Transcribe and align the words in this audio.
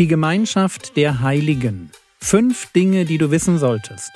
Die 0.00 0.08
Gemeinschaft 0.08 0.96
der 0.96 1.20
Heiligen. 1.20 1.90
Fünf 2.22 2.72
Dinge, 2.72 3.04
die 3.04 3.18
du 3.18 3.30
wissen 3.30 3.58
solltest. 3.58 4.12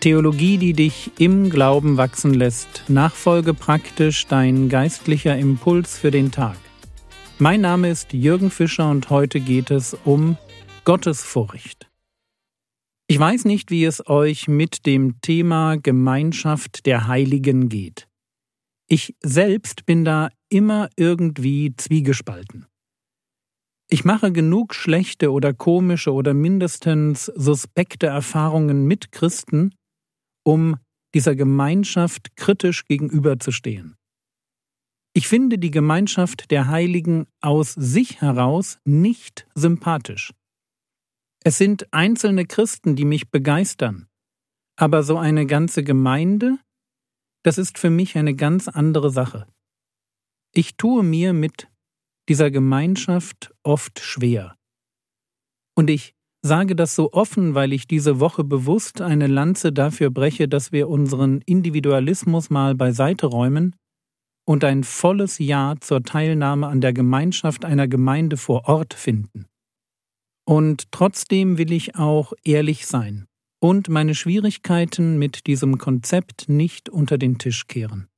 Theologie, 0.00 0.58
die 0.58 0.72
dich 0.72 1.12
im 1.18 1.50
Glauben 1.50 1.96
wachsen 1.96 2.34
lässt. 2.34 2.82
Nachfolge 2.88 3.54
praktisch 3.54 4.26
dein 4.26 4.68
geistlicher 4.68 5.38
Impuls 5.38 5.96
für 5.96 6.10
den 6.10 6.32
Tag. 6.32 6.56
Mein 7.38 7.60
Name 7.60 7.90
ist 7.90 8.12
Jürgen 8.12 8.50
Fischer 8.50 8.90
und 8.90 9.08
heute 9.08 9.38
geht 9.38 9.70
es 9.70 9.96
um 10.04 10.36
Gottesfurcht. 10.84 11.89
Ich 13.10 13.18
weiß 13.18 13.44
nicht, 13.44 13.72
wie 13.72 13.84
es 13.86 14.06
euch 14.06 14.46
mit 14.46 14.86
dem 14.86 15.20
Thema 15.20 15.74
Gemeinschaft 15.74 16.86
der 16.86 17.08
Heiligen 17.08 17.68
geht. 17.68 18.06
Ich 18.86 19.16
selbst 19.20 19.84
bin 19.84 20.04
da 20.04 20.28
immer 20.48 20.88
irgendwie 20.94 21.74
zwiegespalten. 21.76 22.66
Ich 23.88 24.04
mache 24.04 24.30
genug 24.30 24.76
schlechte 24.76 25.32
oder 25.32 25.52
komische 25.52 26.12
oder 26.12 26.34
mindestens 26.34 27.24
suspekte 27.34 28.06
Erfahrungen 28.06 28.86
mit 28.86 29.10
Christen, 29.10 29.74
um 30.44 30.76
dieser 31.12 31.34
Gemeinschaft 31.34 32.36
kritisch 32.36 32.84
gegenüberzustehen. 32.84 33.96
Ich 35.14 35.26
finde 35.26 35.58
die 35.58 35.72
Gemeinschaft 35.72 36.52
der 36.52 36.68
Heiligen 36.68 37.26
aus 37.40 37.72
sich 37.72 38.20
heraus 38.20 38.78
nicht 38.84 39.48
sympathisch. 39.56 40.30
Es 41.42 41.56
sind 41.56 41.92
einzelne 41.92 42.44
Christen, 42.44 42.96
die 42.96 43.06
mich 43.06 43.30
begeistern, 43.30 44.08
aber 44.76 45.02
so 45.02 45.16
eine 45.16 45.46
ganze 45.46 45.82
Gemeinde, 45.82 46.58
das 47.42 47.56
ist 47.56 47.78
für 47.78 47.90
mich 47.90 48.18
eine 48.18 48.34
ganz 48.34 48.68
andere 48.68 49.10
Sache. 49.10 49.46
Ich 50.52 50.76
tue 50.76 51.02
mir 51.02 51.32
mit 51.32 51.68
dieser 52.28 52.50
Gemeinschaft 52.50 53.54
oft 53.62 54.00
schwer. 54.00 54.56
Und 55.74 55.88
ich 55.88 56.14
sage 56.42 56.76
das 56.76 56.94
so 56.94 57.12
offen, 57.12 57.54
weil 57.54 57.72
ich 57.72 57.86
diese 57.86 58.20
Woche 58.20 58.44
bewusst 58.44 59.00
eine 59.00 59.26
Lanze 59.26 59.72
dafür 59.72 60.10
breche, 60.10 60.48
dass 60.48 60.72
wir 60.72 60.88
unseren 60.88 61.40
Individualismus 61.42 62.50
mal 62.50 62.74
beiseite 62.74 63.26
räumen 63.26 63.76
und 64.46 64.64
ein 64.64 64.84
volles 64.84 65.38
Ja 65.38 65.74
zur 65.80 66.02
Teilnahme 66.02 66.66
an 66.66 66.80
der 66.80 66.92
Gemeinschaft 66.92 67.64
einer 67.64 67.88
Gemeinde 67.88 68.36
vor 68.36 68.68
Ort 68.68 68.94
finden. 68.94 69.49
Und 70.50 70.90
trotzdem 70.90 71.58
will 71.58 71.70
ich 71.70 71.94
auch 71.94 72.32
ehrlich 72.42 72.88
sein 72.88 73.28
und 73.62 73.88
meine 73.88 74.16
Schwierigkeiten 74.16 75.16
mit 75.16 75.46
diesem 75.46 75.78
Konzept 75.78 76.48
nicht 76.48 76.88
unter 76.88 77.18
den 77.18 77.38
Tisch 77.38 77.68
kehren. 77.68 78.08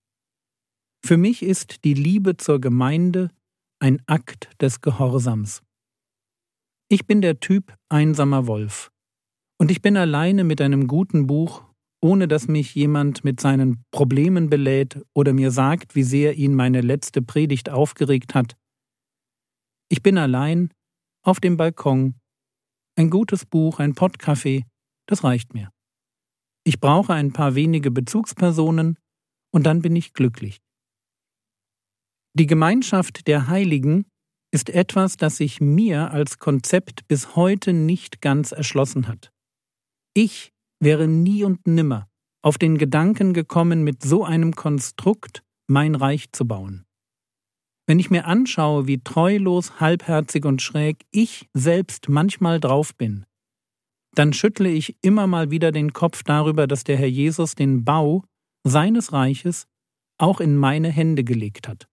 Für 1.04 1.18
mich 1.18 1.42
ist 1.42 1.84
die 1.84 1.92
Liebe 1.92 2.38
zur 2.38 2.58
Gemeinde 2.58 3.30
ein 3.80 4.00
Akt 4.06 4.48
des 4.62 4.80
Gehorsams. 4.80 5.62
Ich 6.88 7.06
bin 7.06 7.20
der 7.20 7.38
Typ 7.38 7.76
einsamer 7.90 8.46
Wolf. 8.46 8.90
Und 9.58 9.70
ich 9.70 9.82
bin 9.82 9.98
alleine 9.98 10.42
mit 10.42 10.62
einem 10.62 10.86
guten 10.86 11.26
Buch, 11.26 11.62
ohne 12.00 12.28
dass 12.28 12.48
mich 12.48 12.74
jemand 12.74 13.24
mit 13.24 13.40
seinen 13.40 13.84
Problemen 13.90 14.48
belädt 14.48 15.04
oder 15.12 15.34
mir 15.34 15.50
sagt, 15.50 15.94
wie 15.94 16.02
sehr 16.02 16.32
ihn 16.36 16.54
meine 16.54 16.80
letzte 16.80 17.20
Predigt 17.20 17.68
aufgeregt 17.68 18.34
hat. 18.34 18.56
Ich 19.90 20.02
bin 20.02 20.16
allein 20.16 20.70
auf 21.22 21.38
dem 21.38 21.58
Balkon 21.58 22.14
ein 22.96 23.10
gutes 23.10 23.44
Buch, 23.46 23.78
ein 23.78 23.94
Pottkaffee, 23.94 24.64
das 25.06 25.24
reicht 25.24 25.54
mir. 25.54 25.70
Ich 26.64 26.80
brauche 26.80 27.12
ein 27.12 27.32
paar 27.32 27.54
wenige 27.54 27.90
Bezugspersonen 27.90 28.98
und 29.52 29.64
dann 29.64 29.82
bin 29.82 29.96
ich 29.96 30.12
glücklich. 30.12 30.60
Die 32.34 32.46
Gemeinschaft 32.46 33.26
der 33.26 33.48
Heiligen 33.48 34.06
ist 34.52 34.70
etwas, 34.70 35.16
das 35.16 35.36
sich 35.36 35.60
mir 35.60 36.10
als 36.10 36.38
Konzept 36.38 37.06
bis 37.08 37.36
heute 37.36 37.72
nicht 37.72 38.20
ganz 38.20 38.52
erschlossen 38.52 39.08
hat. 39.08 39.32
Ich 40.14 40.52
wäre 40.80 41.08
nie 41.08 41.44
und 41.44 41.66
nimmer 41.66 42.08
auf 42.42 42.58
den 42.58 42.76
Gedanken 42.76 43.34
gekommen, 43.34 43.84
mit 43.84 44.02
so 44.02 44.24
einem 44.24 44.54
Konstrukt 44.54 45.42
mein 45.68 45.94
Reich 45.94 46.32
zu 46.32 46.46
bauen. 46.46 46.84
Wenn 47.92 47.98
ich 47.98 48.08
mir 48.08 48.24
anschaue, 48.24 48.86
wie 48.86 49.00
treulos, 49.00 49.78
halbherzig 49.78 50.46
und 50.46 50.62
schräg 50.62 51.04
ich 51.10 51.50
selbst 51.52 52.08
manchmal 52.08 52.58
drauf 52.58 52.96
bin, 52.96 53.26
dann 54.14 54.32
schüttle 54.32 54.70
ich 54.70 54.96
immer 55.02 55.26
mal 55.26 55.50
wieder 55.50 55.72
den 55.72 55.92
Kopf 55.92 56.22
darüber, 56.22 56.66
dass 56.66 56.84
der 56.84 56.96
Herr 56.96 57.08
Jesus 57.08 57.54
den 57.54 57.84
Bau 57.84 58.24
seines 58.66 59.12
Reiches 59.12 59.66
auch 60.16 60.40
in 60.40 60.56
meine 60.56 60.88
Hände 60.88 61.22
gelegt 61.22 61.68
hat. 61.68 61.86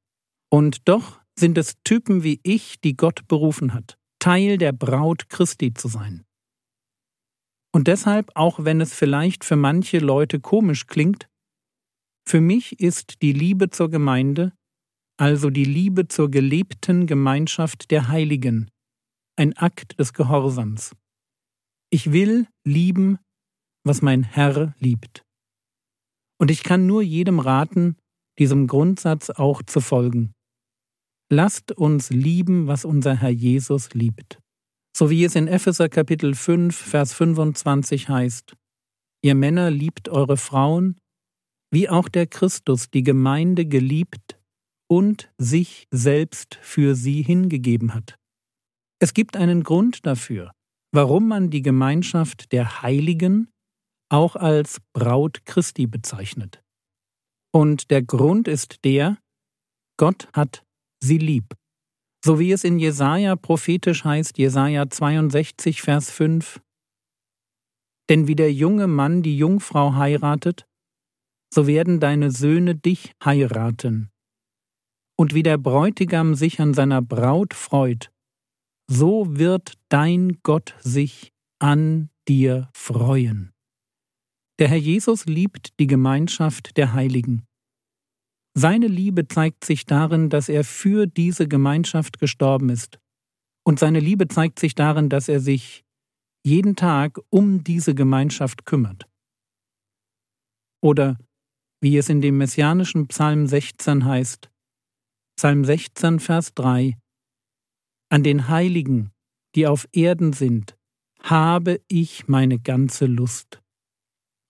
Und 0.49 0.88
doch 0.88 1.19
sind 1.38 1.57
es 1.57 1.75
Typen 1.83 2.23
wie 2.23 2.39
ich, 2.43 2.79
die 2.79 2.95
Gott 2.95 3.27
berufen 3.27 3.73
hat, 3.73 3.97
Teil 4.19 4.57
der 4.57 4.71
Braut 4.71 5.27
Christi 5.27 5.73
zu 5.73 5.89
sein. 5.89 6.23
Und 7.73 7.88
deshalb, 7.88 8.31
auch 8.35 8.63
wenn 8.63 8.79
es 8.79 8.93
vielleicht 8.93 9.43
für 9.43 9.57
manche 9.57 9.99
Leute 9.99 10.39
komisch 10.39 10.88
klingt, 10.88 11.27
für 12.25 12.39
mich 12.39 12.79
ist 12.79 13.21
die 13.21 13.33
Liebe 13.33 13.69
zur 13.69 13.89
Gemeinde 13.89 14.53
also 15.19 15.50
die 15.50 15.66
Liebe 15.66 16.07
zur 16.07 16.31
gelebten 16.31 17.06
Gemeinschaft 17.06 17.91
der 17.91 18.07
Heiligen, 18.07 18.72
ein 19.35 19.56
Akt 19.57 20.00
des 20.00 20.13
Gehorsams. 20.13 20.96
Ich 21.90 22.13
will 22.13 22.47
lieben, 22.63 23.19
was 23.84 24.02
mein 24.02 24.24
Herr 24.24 24.74
liebt. 24.80 25.25
Und 26.40 26.50
ich 26.50 26.63
kann 26.63 26.88
nur 26.88 27.02
jedem 27.02 27.40
raten, 27.40 27.97
diesem 28.38 28.68
Grundsatz 28.68 29.30
auch 29.30 29.62
zu 29.62 29.81
folgen. 29.81 30.31
Lasst 31.30 31.74
uns 31.74 32.09
lieben, 32.12 32.68
was 32.68 32.86
unser 32.86 33.18
Herr 33.18 33.30
Jesus 33.30 33.94
liebt. 33.94 34.40
So 34.96 35.09
wie 35.09 35.25
es 35.25 35.36
in 35.36 35.50
Epheser 35.50 35.90
Kapitel 35.90 36.34
5, 36.34 36.74
Vers 36.74 37.13
25 37.13 38.07
heißt, 38.07 38.56
Ihr 39.22 39.36
Männer 39.36 39.69
liebt 39.69 40.07
eure 40.07 40.38
Frauen, 40.38 40.97
wie 41.72 41.90
auch 41.90 42.07
der 42.07 42.25
Christus 42.25 42.90
die 42.90 43.03
Gemeinde 43.03 43.66
geliebt 43.66 44.38
und 44.89 45.31
sich 45.38 45.88
selbst 45.91 46.57
für 46.61 46.95
sie 46.95 47.22
hingegeben 47.22 47.94
hat. 47.94 48.17
Es 49.00 49.13
gibt 49.13 49.38
einen 49.38 49.63
Grund 49.63 50.05
dafür, 50.05 50.51
warum 50.91 51.27
man 51.27 51.50
die 51.50 51.61
Gemeinschaft 51.61 52.51
der 52.51 52.81
Heiligen 52.81 53.50
auch 54.09 54.35
als 54.35 54.81
Braut 54.94 55.45
Christi 55.45 55.85
bezeichnet. 55.85 56.61
Und 57.53 57.91
der 57.91 58.01
Grund 58.01 58.47
ist 58.47 58.83
der, 58.83 59.17
Gott 59.97 60.27
hat 60.33 60.63
sie 61.01 61.17
lieb. 61.17 61.56
So 62.25 62.39
wie 62.39 62.51
es 62.51 62.63
in 62.63 62.79
Jesaja 62.79 63.35
prophetisch 63.35 64.03
heißt, 64.03 64.38
Jesaja 64.38 64.89
62, 64.89 65.81
Vers 65.81 66.09
5. 66.11 66.59
Denn 68.09 68.27
wie 68.27 68.35
der 68.35 68.51
junge 68.51 68.88
Mann 68.88 69.21
die 69.21 69.38
Jungfrau 69.38 69.94
heiratet, 69.94 70.66
so 71.53 71.67
werden 71.67 72.00
deine 72.00 72.31
Söhne 72.31 72.75
dich 72.75 73.13
heiraten 73.23 74.09
und 75.19 75.34
wie 75.34 75.44
der 75.44 75.57
Bräutigam 75.57 76.34
sich 76.34 76.62
an 76.62 76.74
seiner 76.74 77.02
Braut 77.02 77.53
freut, 77.53 78.09
so 78.90 79.38
wird 79.38 79.74
dein 79.90 80.40
Gott 80.44 80.75
sich 80.80 81.34
an 81.59 82.09
dir 82.30 82.69
freuen. 82.74 83.52
Der 84.59 84.69
Herr 84.69 84.78
Jesus 84.78 85.25
liebt 85.25 85.78
die 85.78 85.88
Gemeinschaft 85.88 86.78
der 86.78 86.94
Heiligen. 86.94 87.44
Seine 88.57 88.88
Liebe 88.88 89.28
zeigt 89.28 89.66
sich 89.66 89.85
darin, 89.85 90.30
dass 90.30 90.47
er 90.47 90.63
für 90.63 91.06
diese 91.06 91.50
Gemeinschaft 91.50 92.19
gestorben 92.19 92.69
ist. 92.69 92.97
Und 93.66 93.78
seine 93.78 94.00
Liebe 94.00 94.30
zeigt 94.30 94.57
sich 94.57 94.74
darin, 94.74 95.09
dass 95.09 95.28
er 95.28 95.41
sich 95.41 95.84
jeden 96.46 96.78
Tag 96.78 97.19
um 97.30 97.66
diese 97.66 97.94
Gemeinschaft 97.94 98.65
kümmert. 98.65 99.06
Oder 100.81 101.18
wie 101.81 101.98
es 101.98 102.07
in 102.07 102.22
dem 102.22 102.38
messianischen 102.38 103.10
Psalm 103.10 103.48
16 103.48 104.06
heißt, 104.06 104.49
Psalm 105.39 105.63
16, 105.63 106.19
Vers 106.19 106.53
3 106.56 106.97
An 108.09 108.24
den 108.24 108.50
Heiligen, 108.50 109.12
die 109.56 109.68
auf 109.68 109.88
Erden 109.94 110.33
sind, 110.33 110.77
habe 111.21 111.80
ich 111.88 112.27
meine 112.27 112.59
ganze 112.59 113.06
Lust. 113.06 113.62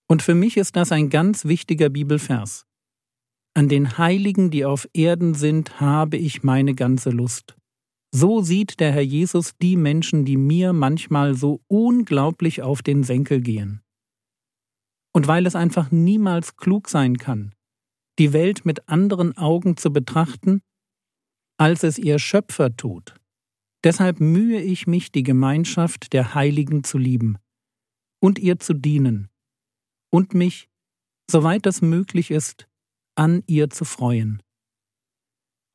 Und 0.08 0.20
für 0.20 0.34
mich 0.34 0.56
ist 0.56 0.74
das 0.74 0.90
ein 0.90 1.08
ganz 1.08 1.44
wichtiger 1.44 1.90
Bibelvers. 1.90 2.66
An 3.54 3.68
den 3.68 3.98
Heiligen, 3.98 4.50
die 4.50 4.64
auf 4.64 4.88
Erden 4.92 5.34
sind, 5.34 5.80
habe 5.80 6.16
ich 6.16 6.42
meine 6.42 6.74
ganze 6.74 7.10
Lust. 7.10 7.56
So 8.12 8.42
sieht 8.42 8.80
der 8.80 8.90
Herr 8.90 9.00
Jesus 9.00 9.56
die 9.62 9.76
Menschen, 9.76 10.24
die 10.24 10.36
mir 10.36 10.72
manchmal 10.72 11.36
so 11.36 11.60
unglaublich 11.68 12.62
auf 12.62 12.82
den 12.82 13.04
Senkel 13.04 13.40
gehen. 13.42 13.80
Und 15.14 15.28
weil 15.28 15.46
es 15.46 15.54
einfach 15.54 15.92
niemals 15.92 16.56
klug 16.56 16.88
sein 16.88 17.16
kann, 17.16 17.54
die 18.18 18.32
Welt 18.32 18.66
mit 18.66 18.88
anderen 18.88 19.38
Augen 19.38 19.76
zu 19.76 19.92
betrachten, 19.92 20.62
als 21.60 21.82
es 21.82 21.98
ihr 21.98 22.18
Schöpfer 22.18 22.74
tut. 22.74 23.14
Deshalb 23.84 24.18
mühe 24.18 24.62
ich 24.62 24.86
mich, 24.86 25.12
die 25.12 25.22
Gemeinschaft 25.22 26.14
der 26.14 26.34
Heiligen 26.34 26.84
zu 26.84 26.96
lieben 26.96 27.36
und 28.18 28.38
ihr 28.38 28.58
zu 28.58 28.72
dienen 28.72 29.28
und 30.10 30.32
mich 30.32 30.70
soweit 31.30 31.66
das 31.66 31.82
möglich 31.82 32.30
ist, 32.30 32.66
an 33.14 33.42
ihr 33.46 33.68
zu 33.68 33.84
freuen. 33.84 34.42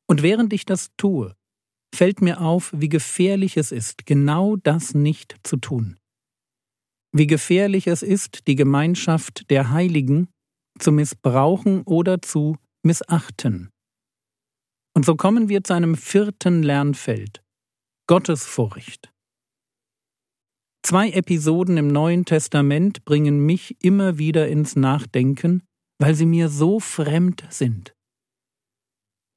Und 0.08 0.22
während 0.22 0.52
ich 0.52 0.66
das 0.66 0.90
tue, 0.96 1.36
fällt 1.94 2.20
mir 2.20 2.40
auf, 2.40 2.72
wie 2.76 2.88
gefährlich 2.88 3.56
es 3.56 3.70
ist, 3.70 4.06
genau 4.06 4.56
das 4.56 4.92
nicht 4.92 5.36
zu 5.44 5.56
tun. 5.56 5.98
Wie 7.12 7.28
gefährlich 7.28 7.86
es 7.86 8.02
ist, 8.02 8.48
die 8.48 8.56
Gemeinschaft 8.56 9.50
der 9.50 9.70
Heiligen 9.70 10.28
zu 10.80 10.90
missbrauchen 10.90 11.82
oder 11.82 12.20
zu 12.20 12.56
missachten. 12.82 13.70
Und 14.96 15.04
so 15.04 15.14
kommen 15.14 15.50
wir 15.50 15.62
zu 15.62 15.74
einem 15.74 15.94
vierten 15.94 16.62
Lernfeld 16.62 17.44
Gottesfurcht. 18.06 19.12
Zwei 20.82 21.10
Episoden 21.10 21.76
im 21.76 21.88
Neuen 21.88 22.24
Testament 22.24 23.04
bringen 23.04 23.44
mich 23.44 23.76
immer 23.84 24.16
wieder 24.16 24.48
ins 24.48 24.74
Nachdenken, 24.74 25.62
weil 25.98 26.14
sie 26.14 26.24
mir 26.24 26.48
so 26.48 26.80
fremd 26.80 27.44
sind. 27.50 27.94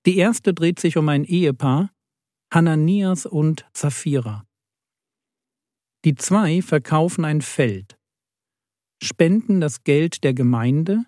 Die 0.06 0.16
erste 0.16 0.54
dreht 0.54 0.80
sich 0.80 0.96
um 0.96 1.10
ein 1.10 1.26
Ehepaar, 1.26 1.92
Hananias 2.54 3.26
und 3.26 3.70
Sapphira. 3.76 4.46
Die 6.06 6.16
zwei 6.16 6.62
verkaufen 6.62 7.26
ein 7.26 7.42
Feld, 7.42 8.00
spenden 9.04 9.60
das 9.60 9.84
Geld 9.84 10.24
der 10.24 10.34
Gemeinde, 10.34 11.04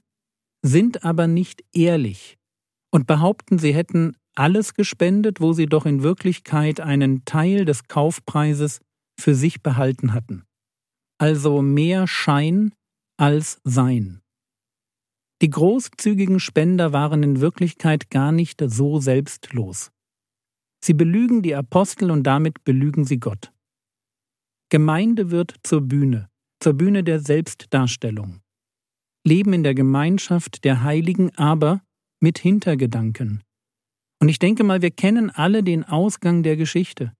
sind 0.61 1.05
aber 1.05 1.27
nicht 1.27 1.63
ehrlich 1.71 2.37
und 2.91 3.07
behaupten, 3.07 3.57
sie 3.57 3.73
hätten 3.73 4.17
alles 4.35 4.73
gespendet, 4.73 5.41
wo 5.41 5.53
sie 5.53 5.65
doch 5.65 5.85
in 5.85 6.03
Wirklichkeit 6.03 6.79
einen 6.79 7.25
Teil 7.25 7.65
des 7.65 7.87
Kaufpreises 7.87 8.79
für 9.19 9.35
sich 9.35 9.61
behalten 9.61 10.13
hatten. 10.13 10.43
Also 11.17 11.61
mehr 11.61 12.07
Schein 12.07 12.73
als 13.17 13.59
Sein. 13.63 14.21
Die 15.41 15.49
großzügigen 15.49 16.39
Spender 16.39 16.93
waren 16.93 17.23
in 17.23 17.41
Wirklichkeit 17.41 18.09
gar 18.09 18.31
nicht 18.31 18.61
so 18.63 18.99
selbstlos. 18.99 19.91
Sie 20.83 20.93
belügen 20.93 21.41
die 21.41 21.55
Apostel 21.55 22.11
und 22.11 22.23
damit 22.23 22.63
belügen 22.63 23.05
sie 23.05 23.19
Gott. 23.19 23.51
Gemeinde 24.69 25.31
wird 25.31 25.55
zur 25.63 25.81
Bühne, 25.81 26.29
zur 26.59 26.73
Bühne 26.73 27.03
der 27.03 27.19
Selbstdarstellung. 27.19 28.41
Leben 29.23 29.53
in 29.53 29.63
der 29.63 29.75
Gemeinschaft 29.75 30.63
der 30.63 30.83
Heiligen, 30.83 31.35
aber 31.35 31.81
mit 32.19 32.39
Hintergedanken. 32.39 33.43
Und 34.21 34.29
ich 34.29 34.37
denke 34.37 34.63
mal, 34.63 34.83
wir 34.83 34.91
kennen 34.91 35.31
alle 35.31 35.63
den 35.63 35.83
Ausgang 35.83 36.43
der 36.43 36.55
Geschichte. 36.55 37.11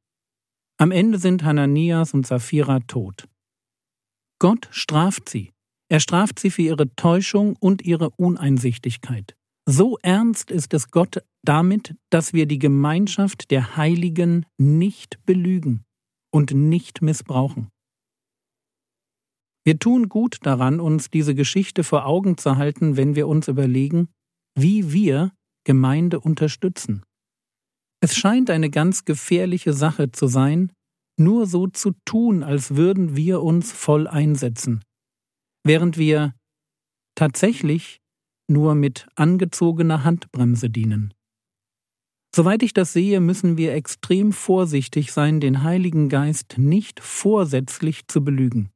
Am 0.77 0.91
Ende 0.91 1.17
sind 1.17 1.43
Hananias 1.43 2.13
und 2.13 2.27
Sapphira 2.27 2.79
tot. 2.81 3.27
Gott 4.39 4.67
straft 4.71 5.27
sie. 5.27 5.51
Er 5.89 5.99
straft 5.99 6.39
sie 6.39 6.51
für 6.51 6.61
ihre 6.61 6.93
Täuschung 6.95 7.55
und 7.59 7.81
ihre 7.81 8.11
Uneinsichtigkeit. 8.11 9.35
So 9.67 9.97
ernst 10.01 10.51
ist 10.51 10.73
es 10.73 10.91
Gott 10.91 11.23
damit, 11.43 11.95
dass 12.11 12.33
wir 12.33 12.45
die 12.45 12.59
Gemeinschaft 12.59 13.49
der 13.49 13.77
Heiligen 13.77 14.45
nicht 14.59 15.23
belügen 15.25 15.83
und 16.31 16.51
nicht 16.51 17.01
missbrauchen. 17.01 17.69
Wir 19.63 19.79
tun 19.79 20.07
gut 20.07 20.37
daran, 20.43 20.79
uns 20.79 21.09
diese 21.09 21.35
Geschichte 21.35 21.83
vor 21.83 22.05
Augen 22.05 22.37
zu 22.37 22.57
halten, 22.57 22.95
wenn 22.95 23.15
wir 23.15 23.27
uns 23.27 23.47
überlegen, 23.47 24.09
wie 24.55 24.93
wir 24.93 25.31
Gemeinde 25.63 26.19
unterstützen. 26.19 27.03
Es 28.01 28.15
scheint 28.15 28.49
eine 28.49 28.69
ganz 28.69 29.05
gefährliche 29.05 29.73
Sache 29.73 30.11
zu 30.11 30.27
sein, 30.27 30.71
nur 31.17 31.45
so 31.45 31.67
zu 31.67 31.91
tun, 32.05 32.43
als 32.43 32.75
würden 32.75 33.15
wir 33.15 33.41
uns 33.41 33.71
voll 33.71 34.07
einsetzen, 34.07 34.83
während 35.63 35.97
wir 35.97 36.33
tatsächlich 37.15 37.99
nur 38.49 38.75
mit 38.75 39.07
angezogener 39.15 40.03
Handbremse 40.03 40.69
dienen. 40.69 41.13
Soweit 42.33 42.63
ich 42.63 42.73
das 42.73 42.93
sehe, 42.93 43.19
müssen 43.19 43.57
wir 43.57 43.73
extrem 43.73 44.31
vorsichtig 44.31 45.11
sein, 45.11 45.39
den 45.41 45.63
Heiligen 45.63 46.07
Geist 46.07 46.57
nicht 46.57 47.01
vorsätzlich 47.01 48.07
zu 48.07 48.23
belügen. 48.23 48.71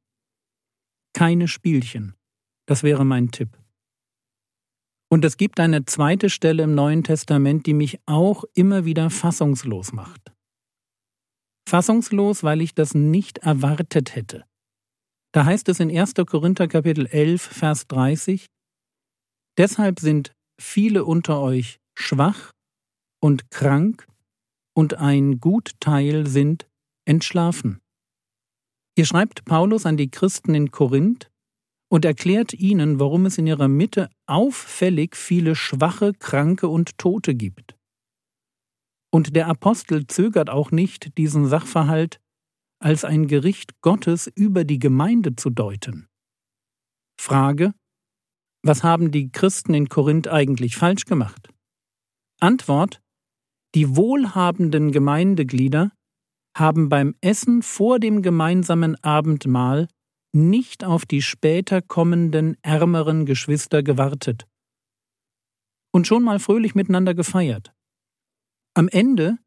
Keine 1.14 1.48
Spielchen. 1.48 2.16
Das 2.68 2.84
wäre 2.84 3.06
mein 3.06 3.32
Tipp. 3.32 3.58
Und 5.16 5.24
es 5.24 5.38
gibt 5.38 5.62
eine 5.62 5.86
zweite 5.86 6.30
Stelle 6.30 6.64
im 6.64 6.76
Neuen 6.76 7.02
Testament, 7.02 7.68
die 7.68 7.74
mich 7.74 8.02
auch 8.06 8.44
immer 8.54 8.84
wieder 8.84 9.10
fassungslos 9.10 9.94
macht. 9.94 10.34
Fassungslos, 11.70 12.44
weil 12.44 12.60
ich 12.60 12.76
das 12.76 12.94
nicht 12.94 13.38
erwartet 13.38 14.14
hätte. 14.14 14.44
Da 15.32 15.46
heißt 15.46 15.70
es 15.70 15.80
in 15.80 15.90
1. 15.90 16.16
Korinther 16.16 16.68
Kapitel 16.68 17.06
11, 17.06 17.42
Vers 17.42 17.88
30, 17.88 18.48
Deshalb 19.58 20.02
sind 20.02 20.34
viele 20.60 21.06
unter 21.06 21.40
euch 21.40 21.80
schwach 21.98 22.52
und 23.22 23.50
krank 23.52 24.06
und 24.74 24.96
ein 24.96 25.40
Gutteil 25.40 26.28
sind 26.28 26.68
entschlafen. 27.06 27.80
Hier 28.98 29.06
schreibt 29.06 29.46
Paulus 29.46 29.86
an 29.86 29.96
die 29.96 30.12
Christen 30.12 30.54
in 30.56 30.72
Korinth 30.72 31.32
und 31.90 32.06
erklärt 32.06 32.54
ihnen, 32.54 33.00
warum 33.00 33.26
es 33.26 33.38
in 33.38 33.48
ihrer 33.48 33.68
Mitte 33.68 34.10
auffällig 34.26 35.16
viele 35.16 35.56
Schwache, 35.56 36.14
Kranke 36.14 36.68
und 36.68 36.98
Tote 36.98 37.36
gibt. 37.36 37.76
Und 39.12 39.36
der 39.36 39.48
Apostel 39.48 40.08
zögert 40.08 40.50
auch 40.50 40.72
nicht, 40.72 41.18
diesen 41.18 41.48
Sachverhalt 41.48 42.20
als 42.80 43.06
ein 43.06 43.28
Gericht 43.28 43.82
Gottes 43.82 44.28
über 44.28 44.66
die 44.66 44.80
Gemeinde 44.80 45.36
zu 45.36 45.50
deuten. 45.50 46.08
Frage 47.20 47.74
was 48.68 48.84
haben 48.84 49.12
die 49.12 49.30
Christen 49.30 49.76
in 49.76 49.90
Korinth 49.90 50.28
eigentlich 50.28 50.76
falsch 50.76 51.06
gemacht? 51.06 51.50
Antwort 52.40 53.00
Die 53.76 53.96
wohlhabenden 53.96 54.92
Gemeindeglieder 54.92 55.92
haben 56.58 56.90
beim 56.90 57.14
Essen 57.22 57.62
vor 57.62 58.00
dem 58.00 58.24
gemeinsamen 58.24 58.96
Abendmahl 59.04 59.88
nicht 60.36 60.84
auf 60.84 61.06
die 61.06 61.22
später 61.22 61.82
kommenden 61.82 62.58
ärmeren 62.62 63.26
Geschwister 63.26 63.82
gewartet 63.82 64.46
und 65.94 66.06
schon 66.06 66.24
mal 66.24 66.40
fröhlich 66.40 66.76
miteinander 66.76 67.16
gefeiert. 67.16 67.74
Am 68.74 68.90
Ende 68.90 69.38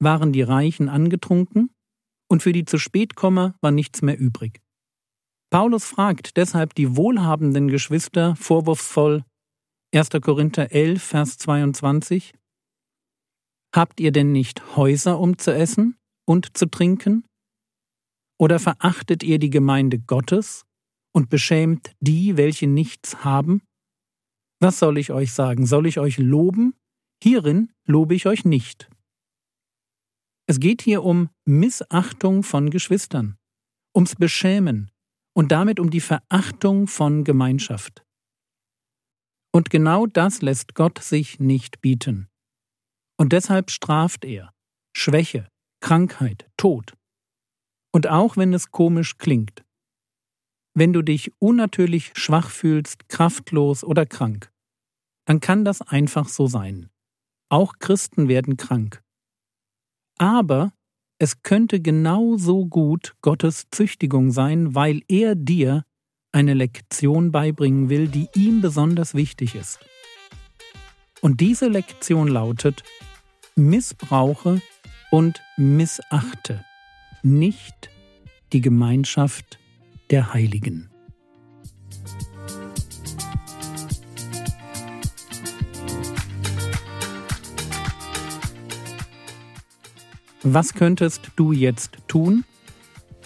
waren 0.00 0.32
die 0.32 0.42
Reichen 0.42 0.88
angetrunken 0.88 1.70
und 2.30 2.42
für 2.42 2.52
die 2.52 2.64
zu 2.64 2.78
spät 2.78 3.16
Kommer 3.16 3.56
war 3.60 3.72
nichts 3.72 4.00
mehr 4.00 4.16
übrig. 4.16 4.60
Paulus 5.50 5.84
fragt 5.86 6.36
deshalb 6.36 6.74
die 6.74 6.96
wohlhabenden 6.96 7.68
Geschwister 7.68 8.36
vorwurfsvoll 8.36 9.24
1. 9.92 10.10
Korinther 10.22 10.70
11, 10.70 11.02
Vers 11.02 11.38
22 11.38 12.34
Habt 13.74 13.98
ihr 14.00 14.12
denn 14.12 14.32
nicht 14.32 14.76
Häuser, 14.76 15.18
um 15.18 15.36
zu 15.36 15.52
essen 15.52 15.96
und 16.26 16.56
zu 16.56 16.66
trinken? 16.66 17.24
Oder 18.38 18.58
verachtet 18.58 19.22
ihr 19.22 19.38
die 19.38 19.50
Gemeinde 19.50 19.98
Gottes 19.98 20.64
und 21.12 21.28
beschämt 21.28 21.92
die, 22.00 22.36
welche 22.36 22.66
nichts 22.66 23.24
haben? 23.24 23.62
Was 24.60 24.78
soll 24.78 24.98
ich 24.98 25.12
euch 25.12 25.32
sagen? 25.32 25.66
Soll 25.66 25.86
ich 25.86 25.98
euch 25.98 26.18
loben? 26.18 26.74
Hierin 27.22 27.72
lobe 27.84 28.14
ich 28.14 28.26
euch 28.26 28.44
nicht. 28.44 28.88
Es 30.46 30.60
geht 30.60 30.82
hier 30.82 31.04
um 31.04 31.28
Missachtung 31.44 32.42
von 32.42 32.70
Geschwistern, 32.70 33.36
ums 33.94 34.14
Beschämen, 34.14 34.90
und 35.36 35.52
damit 35.52 35.78
um 35.78 35.90
die 35.90 36.00
Verachtung 36.00 36.88
von 36.88 37.22
Gemeinschaft. 37.22 38.04
Und 39.52 39.70
genau 39.70 40.06
das 40.06 40.42
lässt 40.42 40.74
Gott 40.74 40.98
sich 41.02 41.38
nicht 41.38 41.80
bieten. 41.80 42.28
Und 43.16 43.32
deshalb 43.32 43.70
straft 43.70 44.24
er 44.24 44.52
Schwäche, 44.96 45.48
Krankheit, 45.80 46.50
Tod. 46.56 46.97
Und 47.92 48.08
auch 48.08 48.36
wenn 48.36 48.52
es 48.52 48.70
komisch 48.70 49.18
klingt. 49.18 49.64
Wenn 50.74 50.92
du 50.92 51.02
dich 51.02 51.32
unnatürlich 51.40 52.12
schwach 52.14 52.50
fühlst, 52.50 53.08
kraftlos 53.08 53.82
oder 53.82 54.06
krank, 54.06 54.52
dann 55.24 55.40
kann 55.40 55.64
das 55.64 55.82
einfach 55.82 56.28
so 56.28 56.46
sein. 56.46 56.88
Auch 57.48 57.74
Christen 57.78 58.28
werden 58.28 58.56
krank. 58.56 59.02
Aber 60.18 60.72
es 61.18 61.42
könnte 61.42 61.80
genauso 61.80 62.66
gut 62.66 63.16
Gottes 63.22 63.66
Züchtigung 63.70 64.30
sein, 64.30 64.74
weil 64.74 65.02
er 65.08 65.34
dir 65.34 65.84
eine 66.32 66.54
Lektion 66.54 67.32
beibringen 67.32 67.88
will, 67.88 68.08
die 68.08 68.28
ihm 68.34 68.60
besonders 68.60 69.14
wichtig 69.14 69.54
ist. 69.54 69.80
Und 71.20 71.40
diese 71.40 71.66
Lektion 71.68 72.28
lautet, 72.28 72.84
missbrauche 73.56 74.62
und 75.10 75.42
missachte 75.56 76.64
nicht 77.22 77.90
die 78.52 78.60
Gemeinschaft 78.60 79.58
der 80.10 80.32
Heiligen. 80.32 80.90
Was 90.42 90.72
könntest 90.72 91.30
du 91.36 91.52
jetzt 91.52 91.98
tun? 92.06 92.44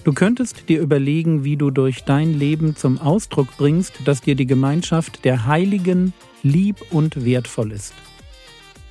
Du 0.02 0.12
könntest 0.12 0.68
dir 0.68 0.80
überlegen, 0.80 1.44
wie 1.44 1.56
du 1.56 1.70
durch 1.70 2.02
dein 2.02 2.36
Leben 2.36 2.74
zum 2.74 2.98
Ausdruck 2.98 3.56
bringst, 3.56 3.92
dass 4.04 4.22
dir 4.22 4.34
die 4.34 4.46
Gemeinschaft 4.46 5.24
der 5.24 5.46
Heiligen 5.46 6.12
lieb 6.42 6.76
und 6.90 7.24
wertvoll 7.24 7.70
ist. 7.70 7.94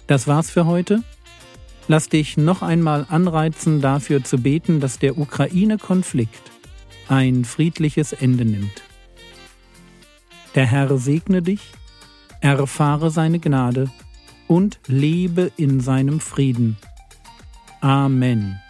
Das 0.07 0.27
war's 0.27 0.49
für 0.49 0.65
heute. 0.65 1.03
Lass 1.91 2.07
dich 2.07 2.37
noch 2.37 2.61
einmal 2.61 3.05
anreizen, 3.09 3.81
dafür 3.81 4.23
zu 4.23 4.37
beten, 4.37 4.79
dass 4.79 4.97
der 4.97 5.17
Ukraine-Konflikt 5.17 6.41
ein 7.09 7.43
friedliches 7.43 8.13
Ende 8.13 8.45
nimmt. 8.45 8.81
Der 10.55 10.65
Herr 10.65 10.97
segne 10.97 11.41
dich, 11.41 11.59
erfahre 12.39 13.11
seine 13.11 13.39
Gnade 13.39 13.91
und 14.47 14.79
lebe 14.87 15.51
in 15.57 15.81
seinem 15.81 16.21
Frieden. 16.21 16.77
Amen. 17.81 18.61